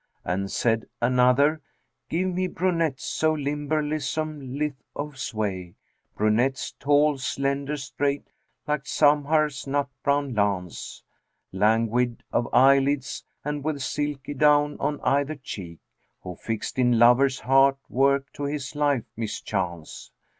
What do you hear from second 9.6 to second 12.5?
nut brown lance;[FN#380] Languid of